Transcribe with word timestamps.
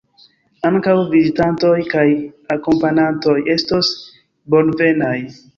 Ankaŭ 0.69 0.93
vizitantoj 1.11 1.75
kaj 1.93 2.07
akompanantoj 2.57 3.37
estos 3.57 3.95
bonvenaj. 4.55 5.17